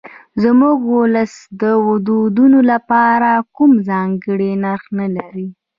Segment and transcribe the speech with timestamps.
[0.43, 5.47] زموږ ولس د ودونو لپاره کوم ځانګړی نرخ نه لري.